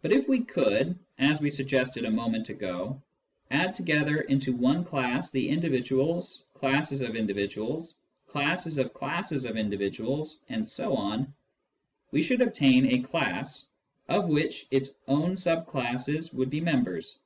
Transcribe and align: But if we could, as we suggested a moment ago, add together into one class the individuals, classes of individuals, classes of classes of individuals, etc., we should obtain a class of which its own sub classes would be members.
But 0.00 0.10
if 0.14 0.26
we 0.26 0.40
could, 0.40 0.98
as 1.18 1.38
we 1.42 1.50
suggested 1.50 2.06
a 2.06 2.10
moment 2.10 2.48
ago, 2.48 3.02
add 3.50 3.74
together 3.74 4.22
into 4.22 4.56
one 4.56 4.84
class 4.86 5.30
the 5.30 5.50
individuals, 5.50 6.44
classes 6.54 7.02
of 7.02 7.14
individuals, 7.14 7.94
classes 8.26 8.78
of 8.78 8.94
classes 8.94 9.44
of 9.44 9.58
individuals, 9.58 10.42
etc., 10.48 11.28
we 12.10 12.22
should 12.22 12.40
obtain 12.40 12.86
a 12.86 13.02
class 13.02 13.66
of 14.08 14.30
which 14.30 14.64
its 14.70 14.94
own 15.08 15.36
sub 15.36 15.66
classes 15.66 16.32
would 16.32 16.48
be 16.48 16.62
members. 16.62 17.18